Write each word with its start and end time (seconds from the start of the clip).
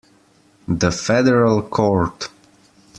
The 0.67 0.91
federal 0.91 1.61
court. 1.61 2.27